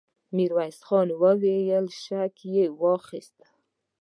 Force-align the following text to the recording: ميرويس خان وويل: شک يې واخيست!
ميرويس 0.35 0.79
خان 0.87 1.09
وويل: 1.21 1.85
شک 2.01 2.35
يې 2.53 2.65
واخيست! 2.81 3.39